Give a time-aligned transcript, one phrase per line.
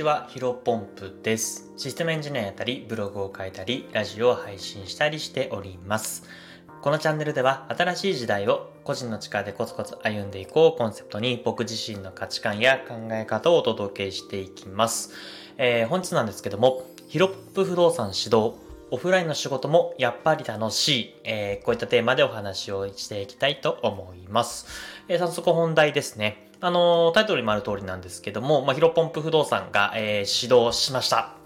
[0.00, 1.74] ちは、ヒロポンプです。
[1.76, 6.24] システムエンジニアやったり、ブログを書いたり、ラジオを配信したりしております。
[6.80, 15.12] このチャンネルでは、新しい時代を個人の力でコツコツ歩んでいこうコンセプトに、僕自身の価値観や考え方をお届けしていきます。
[15.58, 18.54] えー、本日なんですけども、ヒロップ不動産指導、
[18.90, 24.66] オフラインの仕事もやっぱり楽しい、えー、こういったテーマでお話をしていきたいと思います。
[25.08, 26.49] えー、早速本題ですね。
[26.62, 31.39] あの、タイトルにもある通りなんですけども、まあ、ヒロポンプ不動産が、えー、指導しました。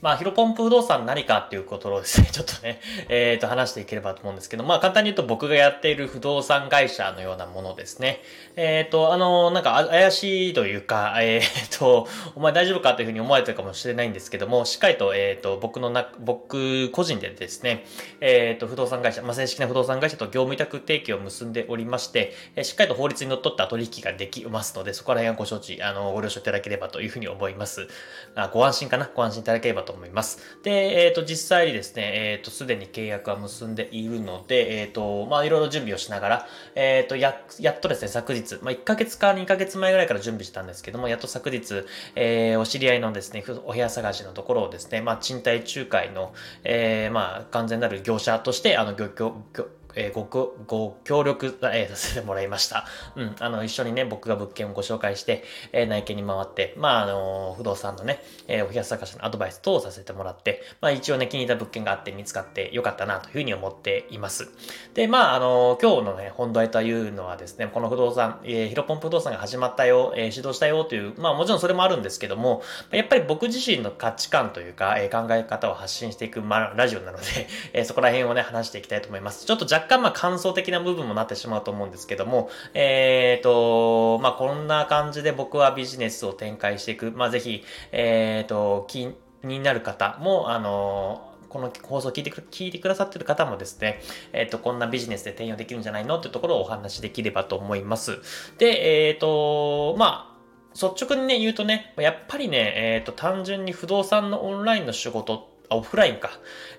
[0.00, 8.22] まあ、ヒロポンプ不動産何かっていうことをですね、 ちょっとね、えっ、ー、と、話していければと思うんですけど、まあ、簡単に言うと僕がやっている不動産会社のようなものですね。
[8.56, 17.84] えっ、ー、と、あの、なんか怪しいというか、 えっ、ー、と、お前大丈夫かというふうに思われてるかもしれないんですけども、しっかりと、えっ、と、僕のな、僕個人でですね、
[18.20, 27.88] えっ、と、不動産会社、まあ、正式な不動産会社と業務委託提携を結んでおりまして、えしっかりと法律にのっった取引ができますので、そこら辺はご承知、あの、ご了承いただければというふうに思います。
[28.34, 29.10] あご安心かな？
[29.14, 30.38] ご安心いただければと思います。
[30.62, 41.86] で、えっ、ー、と、実際にですね、えっ、ー、と、すでに契約は結んでいるので、えっ、ー、と、まあ、いろいろ準備をしながら、えっ、と、や、やっとですね、昨日、まあ、1ヶ月か2ヶ月前ぐらいから準備したんですけども、やっと昨日、
[42.16, 52.86] えお知り合いのですね、お部屋探しのところをですね、まあ、賃貸仲介の、えまあ、完全なる業者として、あの、業、業、えー、ご、ご協力、えー、させてもらいました。
[53.16, 64.48] うん、あの、一緒にね、僕が物件をご紹介して、えー、内見に回って、まあ、あの、不動産のね、えー、お部屋探しのアドバイス等をさせてもらって、まあ、一応ね、気に入った物件があって見つかってよかったなというふうに思っています。
[64.94, 77.24] で、まあ、あの、今日のね、本題というのはですね、この不動産、えー、ヒロポン不動産が始まったよ、えー、指導したよという、まあ、もちろんそれもあるんですけども、やっぱり僕自身の価値観というか、えー、考え方を発信していく、まあ、ラジオなので、
[77.72, 79.46] えー、そこら辺をね、話していきたいと思います。
[79.46, 87.10] ちょっと若干、まあ、感想的な部分もなってしまうと思うんですけども、えっ、ー、と、まあ、こんな感じで僕はビジネスを展開していく。
[87.10, 94.00] まあ、ぜひ、えっ、ー、と、気になる方も、あの、この放送を聞いてく、聞いてくださってる方もですね、
[94.32, 96.18] えっ、ー、と、こんなビジネスで転用できるんじゃないの？
[96.18, 98.20] っていうところをお話しできればと思います。
[98.58, 100.38] で、えっ、ー、と、まあ、
[100.74, 106.30] 率直にね、言うとね、やっぱりね、えっ、ー、と、単純に不動産のオンラインの仕事ってあオフラインか、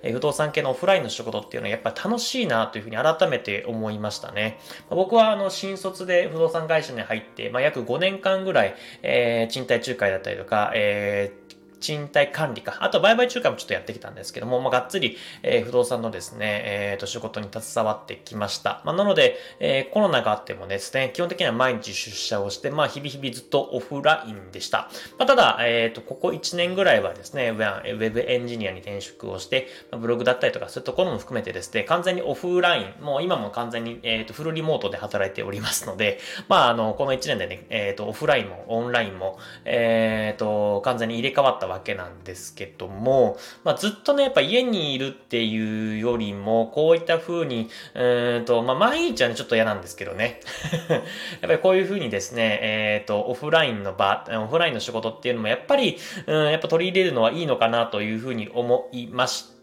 [0.01, 4.59] え、不動産系のオフラインの仕事っていうのはやっぱ楽しいなというふうに改めて思いましたね。
[4.89, 11.48] 僕はあの新卒で不動産会社に入って、まあ、約5年間ぐらい、えー、賃貸仲介だったりとか、えー
[11.79, 18.81] 賃貸管理か、あと売買仲介もちょっとやってきたんですけども、まあ、がっつり、えー、不動産のですね、えっ、ー、と、仕事に携わってきました。
[18.85, 24.89] まあ、なので、えー、コロナがあってもですね、基本的には毎日出社をして、まあ、日々日々ずっとオフラインでした。
[25.18, 50.41] まあ、ただ、えっ、と、ここ1年ぐらいはですね、ウェブエンジニアに転職をして、まあ、ブログだったりとか、そういうところも含めてですね、完全にオフライン、もう今も完全に、えっ、と、フルリモートで働いておりますので、まあ、あの、この1年でね、えっ、と、オフラインもオンラインも、えっ、と、完全に入れ替わったわけなんですけども、まあ、ずっとね、やっぱ家にいるっていうよりも、こういった風に、うんと、まあ、毎日はね、ちょっと嫌なんですけどね。
[50.90, 51.02] やっ
[51.41, 55.97] ぱりこういう風にですね、えっ、ー、と、オフラインの場、オフラインの仕事っていうのも、やっぱり、
[56.28, 59.58] うん、やっぱ取り入れるのはいいのかなという風に思いました。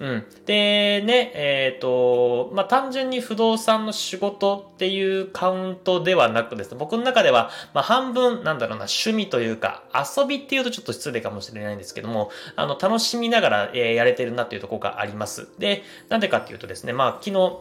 [0.00, 0.24] うん。
[0.46, 15.48] で、ね、えっ、ー、と、まあ、単純に不動産の仕事っていうカウントではなくですね、僕の中では、まあ、半分、なんだろうな、趣味というか、遊びっていうとちょっと失礼かもしれないんですけども、あの、楽しみながら、えー、やれてるなっていうところがあります。
[15.58, 17.60] で、なんでかっていうとですね、まあ、昨日、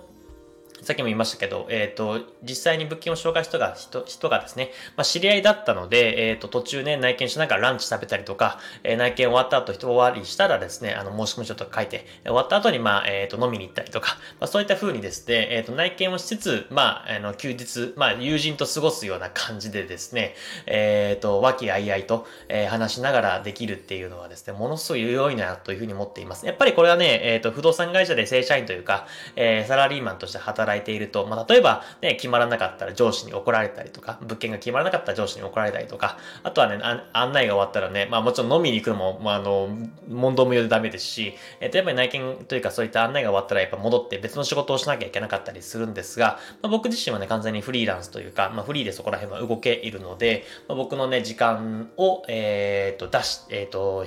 [0.82, 20.34] さっきも言いましたけど、えっ、ー、と、実際に物件を紹介した人が、人、人がですね、まあ、知り合いだったので、えっ、ー、と、途中ね、内見しながらランチ食べたりとか、えー、内見終わった後人終わりしたらですね、あの、申し込み書とか書いて、終わった後に、まあ、えっ、と、飲みに行ったりとか、まあ、そういった風にですね、えっ、と、内見をしつつ、まあ、あの、休日、まあ、友人と過ごすような感じでですね、
[20.66, 26.46] えっ、と、和気あいあいと、え話しながらできるっていうのはですね、ものすごい良いなというふうに思っています。
[26.48, 29.06] やっぱりこれはね、えっ、と、不動産会社で正社員というか、
[29.36, 36.80] えサラリーマンとして働いていると、まあ、例えば、ね、決まらなかったら上司に怒られたりとか、物件が決まらなかったら上司に怒られたりとか、あとはね、
[37.14, 39.70] 案内が終わったらね、まあもちろん飲みに行くのも、まああの、
[40.10, 54.06] 問答無用でダメですし、えっ、と、やっぱり内見というかそういった案内が終わったらやっぱ戻って別の仕事をしなきゃいけなかったりするんですが、まあ、僕自身はね、完全にフリーランスというか、まあフリーでそこら辺は動けいるので、まあ、僕のね、時間を、えっ、と、出し、えっ、と、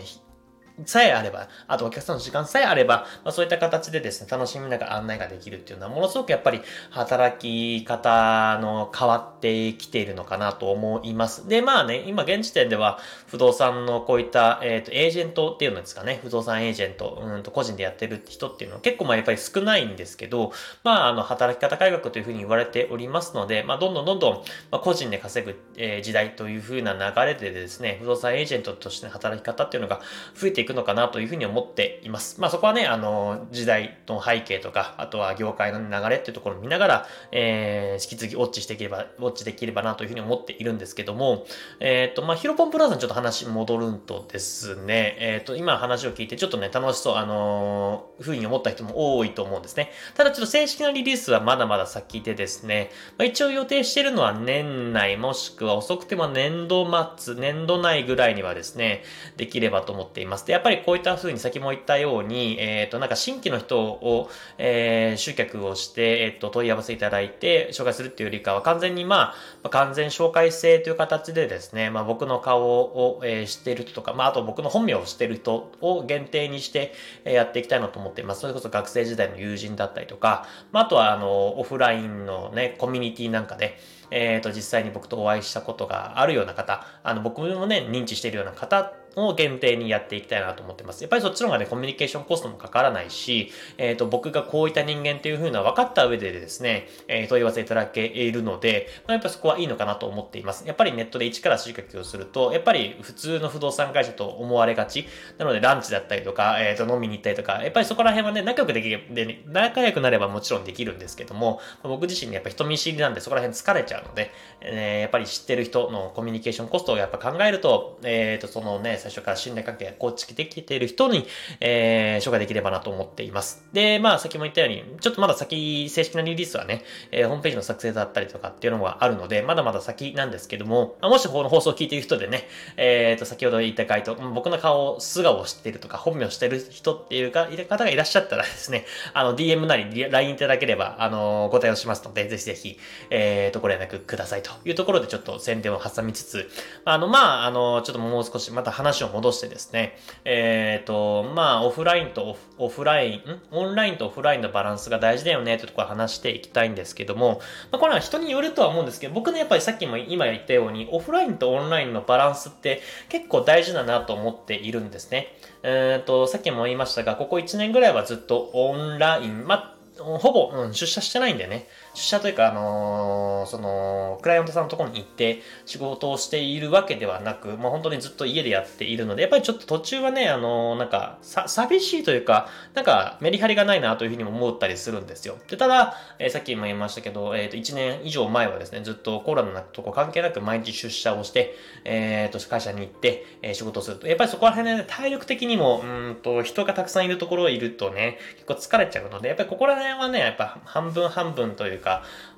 [0.87, 6.61] さえあれば、あとお客さんの時間さえあれば、まあ、そういった形でですね、楽しみながら案内ができるっていうのは、ものすごくやっぱり
[6.91, 11.49] 働き方の変わってきているのかなと思います。
[11.49, 12.99] で、まあね、今現時点では
[13.29, 24.35] 不動産のこういった、えっ、ー、と、エージェントっていうのですかね、不動産エージェント、うんと個人でやってる人っていうのは結構まあやっぱり少ないんですけど、まああの、働き方改革というふうに言われておりますので、まあどんどんどんどん、
[24.73, 30.00] まあ、個人で稼ぐ、えー、時代というふうな流れでですね、不動産エージェントとしての働き方っていうのが
[30.35, 32.41] 増えていくのかなというふうに思っています。
[32.41, 41.47] まあそこはね、あの、時代の背景とか、あとは業界の流れっていうところを見ながら、えー、引き続きウォッチしていければ、ウォッチできればなというふうに思っているんですけども、
[41.81, 49.91] えっ、ー、と、まあヒロポンプラザにちょっと話戻るんとですね、えっ、ー、と、今話を聞いてちょっとね、楽しそう、あのー、ふうに思った人も多いと思うんですね。
[50.15, 59.03] ただちょっと正式なリリースはまだまだ先でですね、まあ、一応予定してるのは年内もしくは遅くても年度末、年度内ぐらいにはですね、
[59.37, 60.47] できればと思っています。
[60.47, 69.35] で、やっぱりこういった風に先も言ったように、えっ、ー、と、なんか新規の人を、えー、集客をして、えっ、ー、と、問い合わせいただいて紹介するっていうよりかは完全にま
[69.65, 76.93] あ、完全紹介制という形でですね、まあ僕の顔を、えー、知っている人とか、まああと僕の本名を知っている人を限定にして、
[77.25, 78.43] えやっていきたいなと思っています。
[78.43, 83.77] それこそ学生時代の友人だったりとか、まああとはあの、オフラインのね、コミュニティなんかで、
[84.12, 91.03] えっ、ー、と、実際に僕とお会いしたことがあるような方、あの、僕もね、認知しているような方を限定にやっていきたいなと思ってます。
[91.03, 100.67] やっぱりそっちの方がね、コミュニケーションコストもかからないし、えっ、ー、と、僕がこういった人間っていう風な分かった上でですね、えー、問い合わせいただけるので、まあ、やっぱそこはいいのかなと思っています。
[100.67, 105.07] やっぱりネットで一から集客をすると、やっぱり普通の不動産会社と思われがち。
[105.39, 114.31] なので、ランチだったりとか、えっ、ー、と、飲みに行ったりとか、やっぱりそこら辺はね、仲良くできる、で、ね、仲良くなればもちろんできるんですけども、僕自身ね、やっぱ人見知りなんでそこら辺疲れちゃうので、
[114.61, 121.27] えー、やっぱり知ってる人のコミュニケーションコストをやっぱ考えると、えっ、と、そのね、最初から信頼関係係構築できている人に、
[121.61, 123.65] えー、紹介できればなと思っています。
[123.73, 142.79] で、まあ、先も言ったように、ちょっとまだ先、正式なリリースはね、えー、ホームページの作成だったりとかっていうのがあるので、まだまだ先なんですけども、もしこの放送を聞いている人でね、えっ、ー、と、先ほど言った回答、僕の顔、素顔を知っているとか、本名を知っている人っていうか、いる方がいらっしゃったらですね、あの、DM なり LINE いただければ、あの、ご対応しますので、ぜひぜひ、
[143.11, 146.51] えっ、ー、と、ご連絡くださいというところでちょっと宣伝を挟みつつ、
[146.85, 157.41] あの、まあ、あの、ちょっともう少しまた話を戻してですね、えっ、ー、と、まあ、オフラインとオフライン、オンラインとオフラインのバランスが大事だよねってところ話していきたいんですけども、
[157.73, 165.37] まあ、これは人によるとは思うんですけど、僕ね、やっぱりさっきも今言ったように、オフラインとオンラインのバランスって結構大事だなと思っているんですね。
[165.62, 171.69] えっ、ー、と、さっきも言いましたが、ここ1年ぐらいはずっとオンライン、まあ、ほぼ、うん、出社してないんでね。
[171.94, 185.37] 出社というか、あのー、その、クライアントさんのところに行って仕事をしているわけではなく、まあ、本当にずっと家でやっているので、やっぱりちょっと途中はね、あのー、なんか、さ、寂しいというか、なんか、メリハリがないなというふうにも思ったりするんですよ。
[185.49, 191.55] で、ただ、えー、さっきも言いましたけど、えっ、と、1年以上前はですね、ずっとコロナのとこ関係なく毎日出社をして、
[191.85, 201.84] えっ、と、会社に行って、え仕事をすると、やっぱりそこら辺で、ね、体力的にも、うんと、人がたくさんいるところいるとね、結構疲れちゃうので、やっぱりここら辺はね、やっぱ半分半分というか、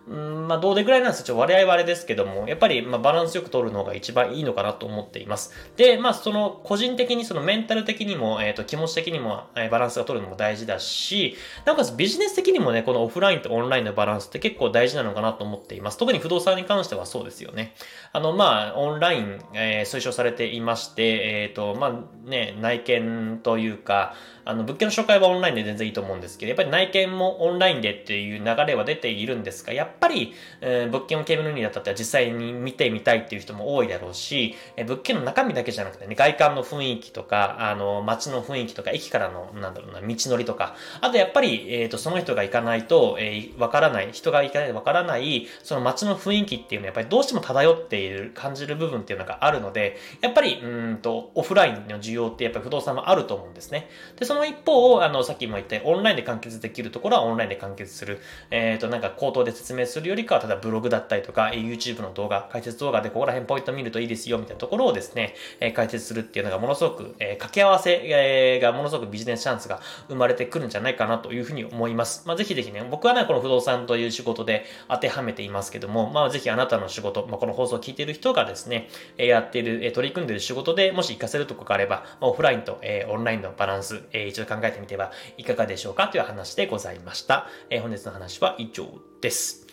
[0.08, 1.36] うんまあ、どうでぐらいなんですよ。
[1.36, 5.52] 割合はあれですけども、やっぱり、まあ、バランスよく取るのが一番いいのかなと思っています。
[5.76, 15.98] で、まあ、その、個人的に、そのメンタル的にも、えっ、ー、と、気持ち的にも、えー、バランスが取るのも大事だし、なおかつビジネス的にもね、このオフラインとオンラインのバランスって結構大事なのかなと思っています。
[15.98, 17.74] 特に不動産に関してはそうですよね。
[18.12, 24.14] あの、まあ、オンライン、えー、推奨されていまして、えっ、ー、と、まあ、ね、内見というか、
[24.46, 53.90] あの、物件の紹介はオンラインで全然いいと思うんですけど、やっぱり内見もオンラインでっていう流れは出ているんですが、やっぱり、えー、物件をケーブルにだったら実際に見てみたいっていう人も多いだろうし、えー、物件の中身だけじゃなくてね、外観の雰囲気とか、あの、街の雰囲気とか、駅からの、なんだろうな、道のりとか、あとやっぱり、えっ、ー、と、その人が行かないと、え、わからない、人が行かないとわからない、その街の雰囲気っていうのはやっぱりどうしても漂っている、感じる部分っていうのがあるので、やっぱり、うんと、オフラインの需要ってやっぱり不動産もあると思うんですね。
[54.16, 58.20] で、そのの一方を、あの、さっきも言ったようにオンラインで完結できるところはオンラインで完結する。
[58.50, 72.22] えっ、ー、と、なんか口頭で説明するよりかは、ただブログだったりとか、YouTube の動画、解説動画でここら辺ポイント見るといいですよ、みたいなところをですね、えー、解説するっていうのがものすごく、えー、掛け合わせ、がものすごくビジネスチャンスが生まれてくるんじゃないかなというふうに思います。
[72.26, 78.88] まあ、ぜひぜひね、僕はね、この不動産という仕事で当てはめていますけども、まあ、ぜひあなたの仕事、まあ、この放送を聞いている人がですね、
[79.18, 87.48] えやっている、え取り組んでいる仕事でもし活かせるとこがあれば、オフラインと、えオンラインのバランス、え一度考えてみてはいかがでしょうかという話でございました。
[87.70, 88.88] え、本日の話は以上
[89.20, 89.66] です。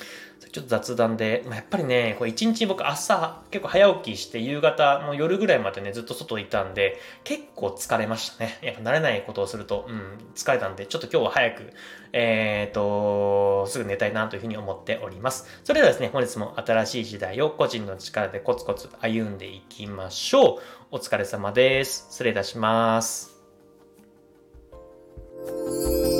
[0.54, 8.60] ちょっと雑談で、まあ、やっぱりね、これ一日僕朝結構早起きして夕方、もう夜ぐらいまでね、ずっと外いたんで、結構疲れましたね。
[8.62, 11.74] やっぱ慣れないことをすると、うん、疲れたんで、ちょっと今日は早く、
[12.12, 15.48] えっ、と、すぐ寝たいなというふうに思っております。
[15.64, 20.62] それではですね、本日も新しい時代を個人の力でコツコツ歩んでいきましょう。
[20.92, 22.08] お疲れ様です。
[22.12, 23.33] 失礼いたします。
[25.46, 26.13] Música